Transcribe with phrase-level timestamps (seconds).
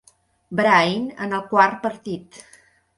[0.59, 2.45] Brain, en el quart partit.